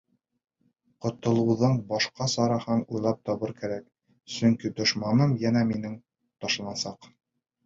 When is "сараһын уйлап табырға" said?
2.35-3.59